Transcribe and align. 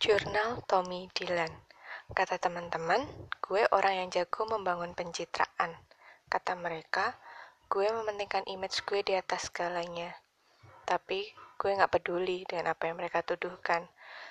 Jurnal 0.00 0.64
Tommy 0.64 1.12
Dylan 1.12 1.52
Kata 2.16 2.40
teman-teman, 2.40 3.04
gue 3.44 3.68
orang 3.68 4.00
yang 4.00 4.08
jago 4.08 4.48
membangun 4.48 4.96
pencitraan. 4.96 5.76
Kata 6.24 6.56
mereka, 6.56 7.20
gue 7.68 7.84
mementingkan 7.84 8.48
image 8.48 8.80
gue 8.88 9.04
di 9.04 9.12
atas 9.12 9.52
segalanya. 9.52 10.16
Tapi, 10.88 11.28
gue 11.60 11.76
gak 11.76 11.92
peduli 11.92 12.48
dengan 12.48 12.72
apa 12.72 12.88
yang 12.88 12.96
mereka 12.96 13.20
tuduhkan. 13.20 13.84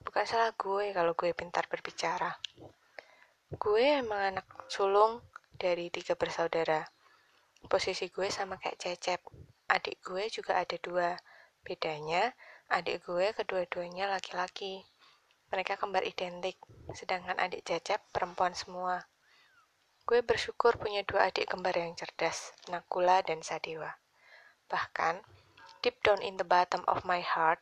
Bukan 0.00 0.24
salah 0.24 0.56
gue 0.56 0.96
kalau 0.96 1.12
gue 1.12 1.28
pintar 1.36 1.68
berbicara. 1.68 2.40
Gue 3.52 4.00
emang 4.00 4.32
anak 4.32 4.48
sulung 4.72 5.20
dari 5.60 5.92
tiga 5.92 6.16
bersaudara. 6.16 6.88
Posisi 7.68 8.08
gue 8.08 8.32
sama 8.32 8.56
kayak 8.56 8.80
Cecep. 8.80 9.20
Adik 9.68 10.00
gue 10.08 10.24
juga 10.32 10.56
ada 10.56 10.80
dua. 10.80 11.20
Bedanya, 11.60 12.32
adik 12.72 13.04
gue 13.04 13.36
kedua-duanya 13.36 14.08
laki-laki. 14.08 14.88
Mereka 15.50 15.74
kembar 15.82 16.06
identik, 16.06 16.62
sedangkan 16.94 17.34
adik 17.42 17.66
Cecep 17.66 17.98
perempuan 18.14 18.54
semua. 18.54 19.02
Gue 20.06 20.22
bersyukur 20.22 20.78
punya 20.78 21.02
dua 21.02 21.30
adik 21.30 21.50
kembar 21.50 21.74
yang 21.74 21.94
cerdas, 21.98 22.54
Nakula 22.70 23.22
dan 23.26 23.42
Sadewa. 23.42 23.98
Bahkan, 24.70 25.18
deep 25.82 25.98
down 26.06 26.22
in 26.22 26.38
the 26.38 26.46
bottom 26.46 26.86
of 26.86 27.02
my 27.02 27.18
heart, 27.18 27.58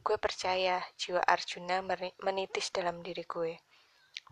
gue 0.00 0.16
percaya 0.16 0.80
jiwa 0.96 1.20
Arjuna 1.28 1.84
menitis 2.24 2.72
dalam 2.72 3.04
diri 3.04 3.28
gue. 3.28 3.60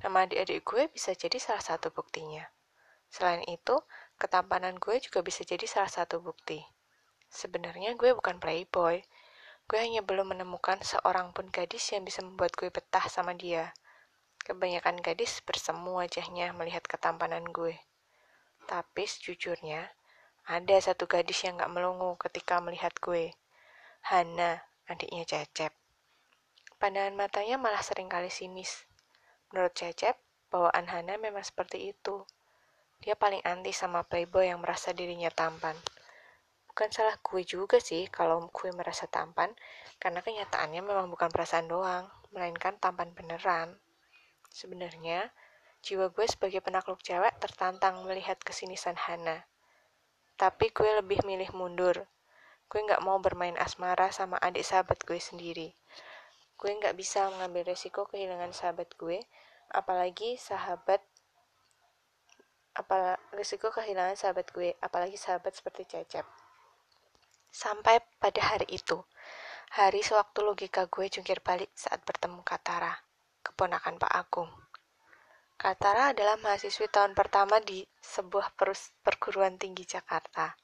Nama 0.01 0.25
adik-adik 0.25 0.65
gue 0.65 0.83
bisa 0.89 1.13
jadi 1.13 1.37
salah 1.37 1.61
satu 1.61 1.93
buktinya. 1.93 2.49
Selain 3.13 3.45
itu, 3.47 3.77
ketampanan 4.17 4.81
gue 4.81 4.97
juga 4.99 5.21
bisa 5.21 5.45
jadi 5.45 5.69
salah 5.69 5.93
satu 5.93 6.25
bukti. 6.25 6.63
Sebenarnya 7.29 7.99
gue 8.01 8.17
bukan 8.17 8.41
playboy, 8.41 9.05
Gue 9.65 9.81
hanya 9.81 10.05
belum 10.05 10.37
menemukan 10.37 10.77
seorang 10.85 11.33
pun 11.33 11.49
gadis 11.49 11.89
yang 11.97 12.05
bisa 12.05 12.21
membuat 12.21 12.53
gue 12.53 12.69
betah 12.69 13.09
sama 13.09 13.33
dia. 13.33 13.73
Kebanyakan 14.45 15.01
gadis 15.01 15.41
bersemu 15.41 16.05
wajahnya 16.05 16.53
melihat 16.53 16.85
ketampanan 16.85 17.49
gue. 17.49 17.81
Tapi 18.69 19.09
sejujurnya, 19.09 19.89
ada 20.45 20.77
satu 20.77 21.09
gadis 21.09 21.41
yang 21.49 21.57
gak 21.57 21.73
melongo 21.73 22.21
ketika 22.21 22.61
melihat 22.61 22.93
gue. 23.01 23.33
Hana, 24.05 24.61
adiknya 24.85 25.25
Cecep. 25.25 25.73
Pandangan 26.77 27.17
matanya 27.17 27.57
malah 27.57 27.81
sering 27.81 28.13
kali 28.13 28.29
sinis. 28.29 28.85
Menurut 29.49 29.73
Cecep, 29.73 30.21
bawaan 30.53 30.85
Hana 30.93 31.17
memang 31.17 31.41
seperti 31.41 31.97
itu. 31.97 32.29
Dia 33.01 33.17
paling 33.17 33.41
anti 33.49 33.73
sama 33.73 34.05
playboy 34.05 34.53
yang 34.53 34.61
merasa 34.61 34.93
dirinya 34.93 35.33
tampan. 35.33 35.77
Bukan 36.75 36.91
salah 36.91 37.15
gue 37.23 37.47
juga 37.47 37.79
sih 37.79 38.11
kalau 38.11 38.51
gue 38.51 38.71
merasa 38.75 39.07
tampan, 39.07 39.55
karena 40.03 40.27
kenyataannya 40.27 40.83
memang 40.83 41.07
bukan 41.07 41.31
perasaan 41.31 41.71
doang, 41.71 42.11
melainkan 42.35 42.75
tampan 42.83 43.15
beneran. 43.15 43.79
Sebenarnya, 44.51 45.31
jiwa 45.87 46.11
gue 46.11 46.27
sebagai 46.27 46.59
penakluk 46.59 46.99
cewek 46.99 47.39
tertantang 47.39 48.03
melihat 48.03 48.43
kesinisan 48.43 48.99
Hana. 48.99 49.47
Tapi 50.35 50.75
gue 50.75 50.99
lebih 50.99 51.23
milih 51.23 51.55
mundur. 51.55 52.11
Gue 52.67 52.83
nggak 52.83 53.07
mau 53.07 53.23
bermain 53.23 53.55
asmara 53.55 54.11
sama 54.11 54.35
adik 54.43 54.67
sahabat 54.67 54.99
gue 55.07 55.23
sendiri. 55.23 55.79
Gue 56.59 56.75
nggak 56.75 56.99
bisa 56.99 57.31
mengambil 57.31 57.71
resiko 57.71 58.03
kehilangan 58.11 58.51
sahabat 58.51 58.91
gue, 58.99 59.23
apalagi 59.71 60.35
sahabat 60.43 60.99
apalagi 62.75 63.23
resiko 63.31 63.71
kehilangan 63.71 64.19
sahabat 64.19 64.51
gue, 64.51 64.75
apalagi 64.83 65.15
sahabat 65.15 65.55
seperti 65.55 65.87
Cecep. 65.87 66.44
Sampai 67.55 68.03
pada 68.19 68.43
hari 68.43 68.67
itu, 68.67 68.99
hari 69.79 70.03
sewaktu 70.03 70.43
logika 70.43 70.91
gue 70.91 71.07
jungkir 71.07 71.39
balik 71.39 71.71
saat 71.79 72.03
bertemu 72.03 72.43
Katara, 72.43 72.91
keponakan 73.47 73.95
Pak 73.95 74.11
Agung. 74.11 74.51
Katara 75.55 76.11
adalah 76.11 76.35
mahasiswi 76.43 76.91
tahun 76.91 77.15
pertama 77.15 77.63
di 77.63 77.87
sebuah 78.03 78.59
perguruan 79.07 79.55
tinggi 79.55 79.87
Jakarta. 79.87 80.59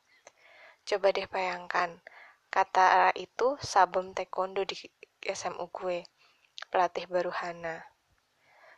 Coba 0.82 1.14
deh 1.14 1.30
bayangkan, 1.30 1.94
Katara 2.50 3.14
itu 3.14 3.54
sabum 3.62 4.10
taekwondo 4.10 4.66
di 4.66 4.74
SMU 5.22 5.70
gue, 5.70 6.02
pelatih 6.74 7.06
baru 7.06 7.30
Hana. 7.30 7.86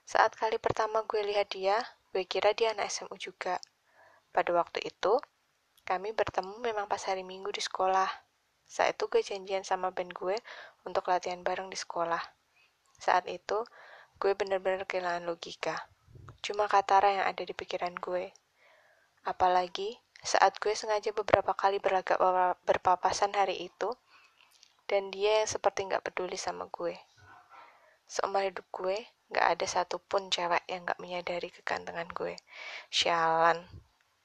Saat 0.04 0.36
kali 0.36 0.60
pertama 0.60 1.00
gue 1.08 1.24
lihat 1.24 1.48
dia, 1.48 1.80
gue 2.12 2.28
kira 2.28 2.52
dia 2.52 2.76
anak 2.76 2.92
SMU 2.92 3.16
juga. 3.16 3.56
Pada 4.36 4.52
waktu 4.52 4.84
itu, 4.84 5.16
kami 5.82 6.14
bertemu 6.14 6.58
memang 6.62 6.86
pas 6.86 7.02
hari 7.04 7.26
minggu 7.26 7.50
di 7.50 7.62
sekolah. 7.62 8.08
Saat 8.66 8.96
itu 8.96 9.04
gue 9.10 9.22
janjian 9.22 9.66
sama 9.66 9.92
band 9.92 10.14
gue 10.14 10.36
untuk 10.88 11.10
latihan 11.10 11.42
bareng 11.44 11.68
di 11.68 11.76
sekolah. 11.76 12.22
Saat 12.96 13.26
itu, 13.26 13.66
gue 14.22 14.32
bener-bener 14.38 14.86
kehilangan 14.86 15.26
logika. 15.26 15.90
Cuma 16.40 16.70
Katara 16.70 17.10
yang 17.10 17.26
ada 17.26 17.42
di 17.42 17.50
pikiran 17.50 17.98
gue. 17.98 18.30
Apalagi 19.26 19.98
saat 20.22 20.62
gue 20.62 20.70
sengaja 20.70 21.10
beberapa 21.10 21.50
kali 21.50 21.82
berlagak 21.82 22.18
berpapasan 22.62 23.34
hari 23.34 23.66
itu, 23.66 23.90
dan 24.86 25.10
dia 25.10 25.42
yang 25.42 25.50
seperti 25.50 25.90
nggak 25.90 26.06
peduli 26.06 26.38
sama 26.38 26.70
gue. 26.70 26.94
Seumur 28.06 28.46
hidup 28.46 28.66
gue, 28.70 29.02
nggak 29.34 29.46
ada 29.58 29.66
satupun 29.66 30.30
cewek 30.30 30.62
yang 30.70 30.86
nggak 30.86 31.00
menyadari 31.02 31.50
kegantengan 31.50 32.06
gue. 32.14 32.38
Sialan, 32.92 33.66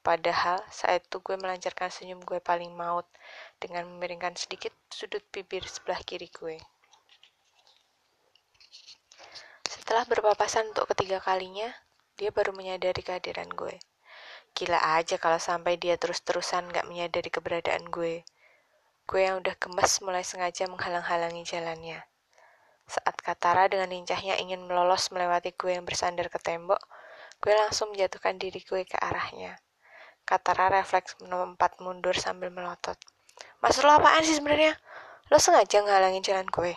Padahal 0.08 0.64
saat 0.72 1.04
itu 1.04 1.20
gue 1.20 1.36
melancarkan 1.36 1.92
senyum 1.92 2.24
gue 2.24 2.40
paling 2.40 2.72
maut 2.72 3.04
dengan 3.60 3.84
memiringkan 3.84 4.32
sedikit 4.40 4.72
sudut 4.88 5.20
bibir 5.28 5.60
sebelah 5.68 6.00
kiri 6.00 6.32
gue. 6.32 6.56
Setelah 9.68 10.08
berpapasan 10.08 10.72
untuk 10.72 10.88
ketiga 10.96 11.20
kalinya, 11.20 11.68
dia 12.16 12.32
baru 12.32 12.56
menyadari 12.56 13.04
kehadiran 13.04 13.52
gue. 13.52 13.76
Gila 14.56 14.80
aja 14.96 15.20
kalau 15.20 15.36
sampai 15.36 15.76
dia 15.76 16.00
terus-terusan 16.00 16.72
gak 16.72 16.88
menyadari 16.88 17.28
keberadaan 17.28 17.92
gue. 17.92 18.24
Gue 19.04 19.20
yang 19.28 19.44
udah 19.44 19.60
gemes 19.60 20.00
mulai 20.00 20.24
sengaja 20.24 20.72
menghalang-halangi 20.72 21.44
jalannya. 21.44 22.00
Saat 22.88 23.20
Katara 23.20 23.68
dengan 23.68 23.92
lincahnya 23.92 24.40
ingin 24.40 24.64
melolos 24.64 25.12
melewati 25.12 25.52
gue 25.52 25.76
yang 25.76 25.84
bersandar 25.84 26.32
ke 26.32 26.40
tembok, 26.40 26.80
gue 27.44 27.52
langsung 27.52 27.92
menjatuhkan 27.92 28.40
diri 28.40 28.64
gue 28.64 28.88
ke 28.88 28.96
arahnya. 28.96 29.60
Katara 30.28 30.68
refleks 30.68 31.16
melompat 31.24 31.80
mundur 31.80 32.12
sambil 32.12 32.52
melotot. 32.52 33.00
Maksud 33.64 33.88
lo 33.88 33.96
apaan 33.96 34.20
sih 34.20 34.36
sebenarnya? 34.36 34.76
Lo 35.32 35.40
sengaja 35.40 35.80
ngalangin 35.80 36.20
jalan 36.20 36.44
gue? 36.52 36.76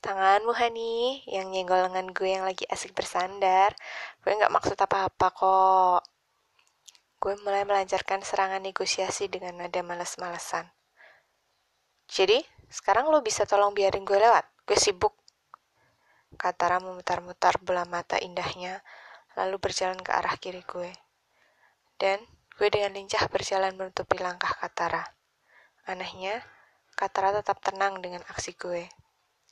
Tanganmu, 0.00 0.56
Hani, 0.56 1.20
yang 1.28 1.52
nyenggol 1.52 1.84
lengan 1.84 2.08
gue 2.16 2.32
yang 2.32 2.48
lagi 2.48 2.64
asik 2.72 2.96
bersandar. 2.96 3.76
Gue 4.24 4.32
gak 4.40 4.48
maksud 4.48 4.80
apa-apa 4.80 5.28
kok. 5.36 6.02
Gue 7.20 7.36
mulai 7.44 7.68
melancarkan 7.68 8.24
serangan 8.24 8.64
negosiasi 8.64 9.28
dengan 9.28 9.60
nada 9.60 9.84
males-malesan. 9.84 10.64
Jadi, 12.08 12.40
sekarang 12.72 13.12
lo 13.12 13.20
bisa 13.20 13.44
tolong 13.44 13.76
biarin 13.76 14.08
gue 14.08 14.16
lewat? 14.16 14.48
Gue 14.64 14.80
sibuk. 14.80 15.12
Katara 16.40 16.80
memutar-mutar 16.80 17.60
bola 17.60 17.84
mata 17.84 18.16
indahnya, 18.16 18.80
lalu 19.36 19.60
berjalan 19.60 20.00
ke 20.00 20.08
arah 20.16 20.40
kiri 20.40 20.64
gue. 20.64 21.09
Dan 22.00 22.24
gue 22.56 22.68
dengan 22.72 22.96
lincah 22.96 23.28
berjalan 23.28 23.76
menutupi 23.76 24.16
langkah 24.16 24.56
Katara. 24.56 25.04
Anehnya, 25.84 26.40
Katara 26.96 27.36
tetap 27.36 27.60
tenang 27.60 28.00
dengan 28.00 28.24
aksi 28.24 28.56
gue. 28.56 28.88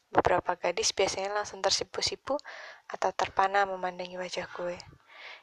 Beberapa 0.08 0.56
gadis 0.56 0.96
biasanya 0.96 1.36
langsung 1.36 1.60
tersipu-sipu 1.60 2.40
atau 2.88 3.10
terpana 3.12 3.68
memandangi 3.68 4.16
wajah 4.16 4.48
gue. 4.56 4.80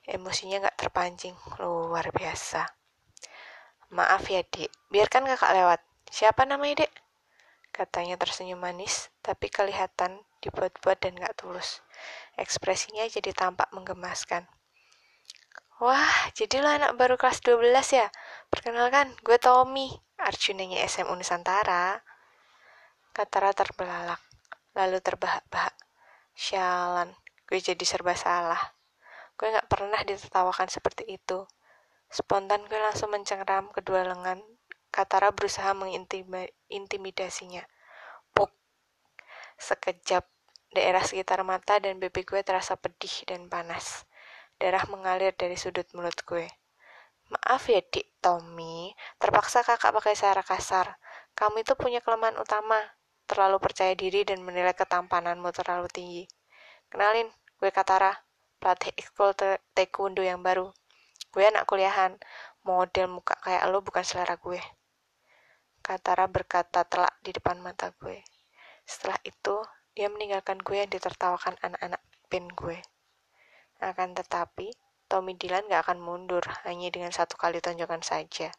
Emosinya 0.09 0.65
gak 0.65 0.81
terpancing, 0.81 1.37
luar 1.61 2.09
biasa. 2.09 2.65
Maaf 3.93 4.25
ya, 4.25 4.41
Dik. 4.41 4.73
Biarkan 4.89 5.29
kakak 5.29 5.53
lewat. 5.53 5.85
Siapa 6.09 6.49
namanya, 6.49 6.85
Dek? 6.85 6.93
Katanya 7.69 8.17
tersenyum 8.17 8.57
manis, 8.57 9.13
tapi 9.21 9.53
kelihatan 9.53 10.25
dibuat-buat 10.41 10.97
dan 10.97 11.21
gak 11.21 11.37
tulus. 11.37 11.85
Ekspresinya 12.33 13.05
jadi 13.05 13.29
tampak 13.29 13.69
menggemaskan. 13.69 14.49
Wah, 15.75 16.31
jadi 16.31 16.63
lo 16.63 16.71
anak 16.71 16.95
baru 16.95 17.19
kelas 17.19 17.43
12 17.43 17.99
ya? 17.99 18.07
Perkenalkan, 18.47 19.11
gue 19.27 19.35
Tommy, 19.35 19.91
Arjunanya 20.15 20.79
SMU 20.87 21.11
Nusantara. 21.19 21.99
Katara 23.11 23.51
terbelalak, 23.51 24.23
lalu 24.71 25.03
terbahak-bahak. 25.03 25.75
Sialan, 26.31 27.11
gue 27.43 27.59
jadi 27.59 27.83
serba 27.83 28.15
salah. 28.15 28.71
Gue 29.35 29.51
gak 29.51 29.67
pernah 29.67 29.99
ditertawakan 30.07 30.71
seperti 30.71 31.11
itu. 31.11 31.43
Spontan 32.07 32.63
gue 32.71 32.79
langsung 32.79 33.11
mencengram 33.11 33.67
kedua 33.75 34.07
lengan. 34.07 34.39
Katara 34.95 35.35
berusaha 35.35 35.75
mengintimidasinya. 35.75 37.67
Puk. 38.31 38.47
Sekejap, 39.59 40.23
daerah 40.71 41.03
sekitar 41.03 41.43
mata 41.43 41.83
dan 41.83 41.99
bibir 41.99 42.23
gue 42.23 42.39
terasa 42.47 42.79
pedih 42.79 43.27
dan 43.27 43.51
panas. 43.51 44.04
Darah 44.55 44.87
mengalir 44.87 45.35
dari 45.35 45.59
sudut 45.59 45.85
mulut 45.91 46.15
gue. 46.23 46.47
Maaf 47.27 47.67
ya, 47.67 47.81
Dik 47.81 48.21
Tommy. 48.21 48.93
Terpaksa 49.19 49.65
kakak 49.65 49.91
pakai 49.91 50.15
cara 50.15 50.45
kasar. 50.45 50.95
Kamu 51.35 51.65
itu 51.65 51.75
punya 51.75 51.99
kelemahan 51.99 52.39
utama. 52.39 52.79
Terlalu 53.25 53.57
percaya 53.57 53.91
diri 53.97 54.21
dan 54.21 54.45
menilai 54.45 54.77
ketampananmu 54.77 55.49
terlalu 55.49 55.89
tinggi. 55.89 56.23
Kenalin, 56.87 57.27
gue 57.57 57.73
Katara, 57.73 58.13
pelatih 58.61 58.93
ekskul 58.95 59.33
taekwondo 59.73 60.21
yang 60.21 60.45
baru. 60.45 60.69
Gue 61.33 61.43
anak 61.49 61.67
kuliahan, 61.67 62.15
model 62.63 63.19
muka 63.19 63.35
kayak 63.41 63.65
lo 63.67 63.81
bukan 63.81 64.05
selera 64.05 64.37
gue. 64.37 64.61
Katara 65.81 66.29
berkata 66.29 66.85
telak 66.85 67.11
di 67.25 67.33
depan 67.33 67.59
mata 67.59 67.91
gue. 67.99 68.23
Setelah 68.85 69.17
itu, 69.25 69.59
dia 69.97 70.07
meninggalkan 70.07 70.61
gue 70.61 70.77
yang 70.77 70.89
ditertawakan 70.89 71.57
anak-anak 71.65 71.99
band 72.29 72.49
gue. 72.53 72.77
Akan 73.85 74.17
tetapi, 74.17 74.73
Tommy 75.05 75.37
Dylan 75.37 75.69
gak 75.69 75.85
akan 75.85 76.01
mundur 76.01 76.41
hanya 76.65 76.89
dengan 76.89 77.13
satu 77.13 77.37
kali 77.37 77.61
tonjokan 77.61 78.01
saja. 78.01 78.49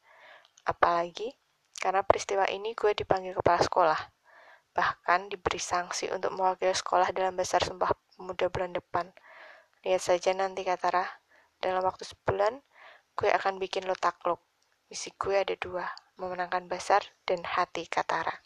Apalagi, 0.62 1.34
karena 1.82 2.06
peristiwa 2.06 2.46
ini 2.46 2.78
gue 2.78 2.94
dipanggil 2.94 3.34
kepala 3.34 3.58
sekolah. 3.58 4.00
Bahkan 4.70 5.34
diberi 5.34 5.58
sanksi 5.58 6.14
untuk 6.14 6.31
mewakili 6.31 6.70
sekolah 6.70 7.11
dalam 7.11 7.34
besar 7.34 7.58
sumpah 7.67 7.90
pemuda 8.14 8.46
bulan 8.46 8.70
depan. 8.70 9.11
Lihat 9.82 9.99
saja 9.99 10.31
nanti 10.31 10.62
kata 10.62 10.94
Rah, 10.94 11.11
dalam 11.58 11.82
waktu 11.82 12.06
sebulan, 12.06 12.62
gue 13.19 13.26
akan 13.26 13.58
bikin 13.58 13.90
lo 13.90 13.99
takluk. 13.99 14.38
Misi 14.87 15.11
gue 15.19 15.43
ada 15.43 15.58
dua, 15.58 15.90
memenangkan 16.23 16.70
besar 16.70 17.02
dan 17.26 17.43
hati 17.43 17.90
Katara. 17.90 18.46